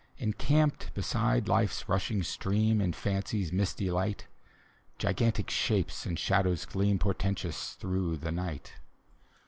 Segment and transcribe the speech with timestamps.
[0.17, 2.81] Encamped beside Life's rushing stream.
[2.81, 4.25] In Fancy's misty light,
[4.97, 8.73] Gigantic shapes and shadows gleam Portentous through the night.